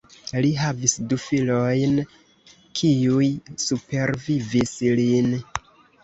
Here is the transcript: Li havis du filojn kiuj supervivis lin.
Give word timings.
Li 0.43 0.49
havis 0.59 0.93
du 1.09 1.17
filojn 1.25 1.91
kiuj 2.79 3.27
supervivis 3.65 4.73
lin. 5.01 5.29